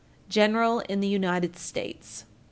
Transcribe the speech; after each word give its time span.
_General 0.31 0.83
in 0.89 0.99
the 0.99 1.07
United 1.07 1.59
States. 1.59 2.25